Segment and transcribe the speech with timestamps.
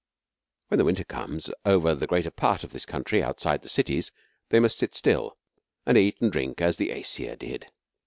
[0.69, 4.11] When their winter comes, over the greater part of this country outside the cities
[4.49, 5.37] they must sit still,
[5.85, 7.67] and eat and drink as the Aesir did.